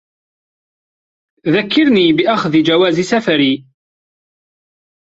[1.47, 3.67] ذكّرني بأخذ جواز سفري.